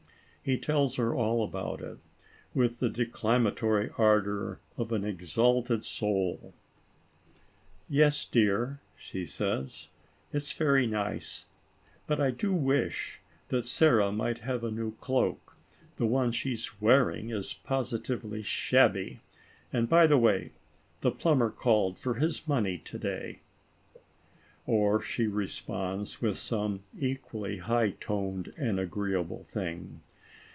He 0.43 0.57
tells 0.57 0.95
her 0.95 1.13
all 1.13 1.43
about 1.43 1.81
it, 1.81 1.99
with 2.55 2.79
the 2.79 2.89
declamatory 2.89 3.91
ardor 3.99 4.59
of 4.75 4.91
an 4.91 5.05
ex 5.05 5.35
alted 5.37 5.83
soul. 5.85 6.55
"Yes, 7.87 8.25
dear," 8.25 8.81
she 8.97 9.23
says, 9.23 9.89
"it's 10.33 10.51
very 10.53 10.87
nice; 10.87 11.45
but 12.07 12.19
I 12.19 12.31
do 12.31 12.51
wish 12.53 13.21
that 13.49 13.67
Sara 13.67 14.11
might 14.11 14.39
have 14.39 14.63
a 14.63 14.71
new 14.71 14.95
cloak; 14.95 15.55
the 15.97 16.07
one 16.07 16.31
she 16.31 16.53
is 16.53 16.81
wearing 16.81 17.29
is 17.29 17.53
positively 17.53 18.41
shabby; 18.41 19.21
and, 19.71 19.87
by 19.87 20.07
the 20.07 20.17
way, 20.17 20.53
the 21.01 21.11
plumber 21.11 21.51
called 21.51 21.99
for 21.99 22.15
his 22.15 22.47
money 22.47 22.79
to 22.79 22.97
day," 22.97 23.41
or 24.65 25.03
she 25.03 25.27
responds 25.27 26.19
with 26.19 26.39
some 26.39 26.81
equally 26.97 27.57
high 27.57 27.91
toned 27.91 28.51
and 28.57 28.79
agreeable 28.79 29.43
thing. 29.43 30.01